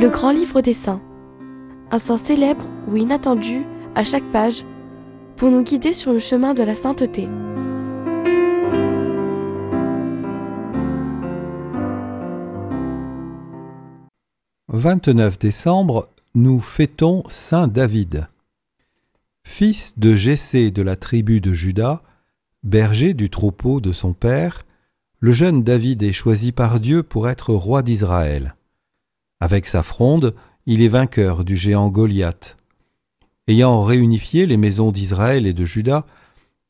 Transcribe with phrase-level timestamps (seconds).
[0.00, 1.02] Le grand livre des saints.
[1.90, 4.64] Un saint célèbre ou inattendu à chaque page
[5.34, 7.28] pour nous guider sur le chemin de la sainteté.
[14.68, 18.28] «29 décembre, nous fêtons Saint David.
[19.42, 22.04] Fils de Jessé de la tribu de Juda,
[22.62, 24.64] berger du troupeau de son père,
[25.18, 28.54] le jeune David est choisi par Dieu pour être roi d'Israël.
[29.40, 30.34] Avec sa fronde,
[30.66, 32.56] il est vainqueur du géant Goliath.
[33.46, 36.04] Ayant réunifié les maisons d'Israël et de Juda,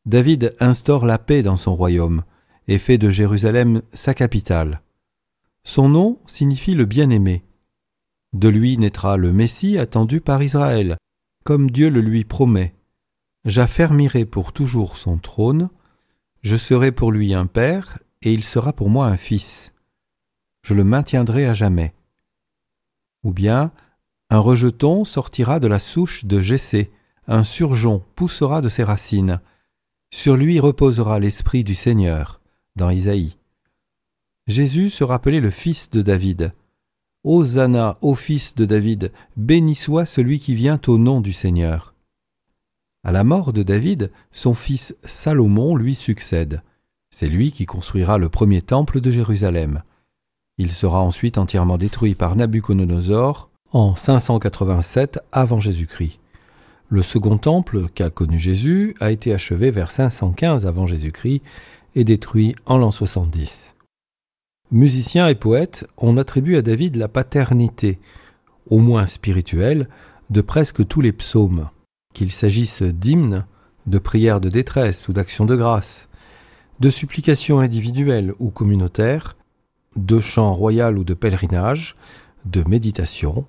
[0.06, 2.22] David instaure la paix dans son royaume
[2.68, 4.82] et fait de Jérusalem sa capitale.
[5.64, 7.42] Son nom signifie le bien-aimé.
[8.32, 10.96] De lui naîtra le Messie attendu par Israël,
[11.44, 12.74] comme Dieu le lui promet.
[13.44, 15.70] J'affermirai pour toujours son trône,
[16.42, 19.72] je serai pour lui un père, et il sera pour moi un fils.
[20.62, 21.94] Je le maintiendrai à jamais.
[23.24, 23.72] Ou bien,
[24.30, 26.90] un rejeton sortira de la souche de Jessé,
[27.26, 29.40] un surgeon poussera de ses racines.
[30.10, 32.40] Sur lui reposera l'esprit du Seigneur,
[32.76, 33.36] dans Isaïe.
[34.46, 36.54] Jésus se rappelait le fils de David.
[37.24, 41.94] Hosanna, ô fils de David, béni soit celui qui vient au nom du Seigneur.
[43.04, 46.62] À la mort de David, son fils Salomon lui succède.
[47.10, 49.82] C'est lui qui construira le premier temple de Jérusalem.
[50.58, 56.18] Il sera ensuite entièrement détruit par Nabuchodonosor en 587 avant Jésus-Christ.
[56.88, 61.42] Le second temple qu'a connu Jésus a été achevé vers 515 avant Jésus-Christ
[61.94, 63.76] et détruit en l'an 70.
[64.70, 67.98] Musiciens et poètes, on attribue à David la paternité,
[68.68, 69.88] au moins spirituelle,
[70.28, 71.68] de presque tous les psaumes,
[72.14, 73.46] qu'il s'agisse d'hymnes,
[73.86, 76.08] de prières de détresse ou d'actions de grâce,
[76.80, 79.37] de supplications individuelles ou communautaires,
[79.96, 81.96] de chants royaux ou de pèlerinage,
[82.44, 83.46] de méditation,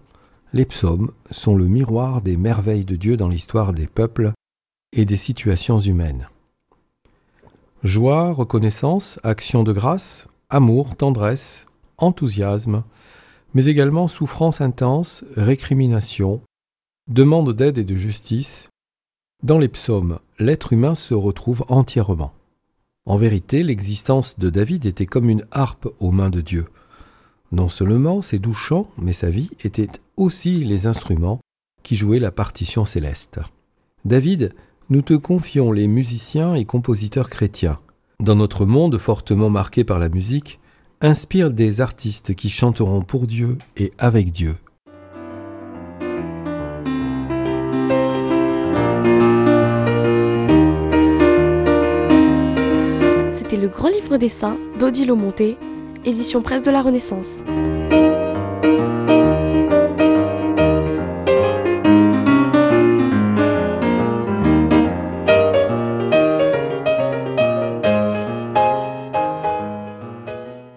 [0.54, 4.32] les psaumes sont le miroir des merveilles de Dieu dans l'histoire des peuples
[4.94, 6.28] et des situations humaines.
[7.84, 11.68] Joie, reconnaissance, action de grâce, amour, tendresse,
[11.98, 12.84] enthousiasme,
[13.54, 16.42] mais également souffrance intense, récrimination,
[17.08, 18.70] demande d'aide et de justice,
[19.42, 22.34] dans les psaumes, l'être humain se retrouve entièrement.
[23.10, 26.68] En vérité, l'existence de David était comme une harpe aux mains de Dieu.
[27.52, 31.42] Non seulement ses doux chants, mais sa vie étaient aussi les instruments
[31.82, 33.40] qui jouaient la partition céleste.
[34.06, 34.54] David,
[34.92, 37.80] nous te confions les musiciens et compositeurs chrétiens.
[38.20, 40.60] Dans notre monde fortement marqué par la musique,
[41.02, 44.56] inspire des artistes qui chanteront pour Dieu et avec Dieu.
[53.70, 55.58] Grand livre des saints d'Odile Monté,
[56.06, 57.44] édition presse de la Renaissance.